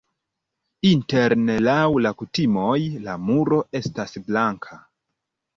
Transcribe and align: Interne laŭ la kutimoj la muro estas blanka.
Interne 0.91 1.57
laŭ 1.67 1.75
la 2.05 2.13
kutimoj 2.21 2.73
la 3.05 3.19
muro 3.29 3.61
estas 3.81 4.17
blanka. 4.31 4.83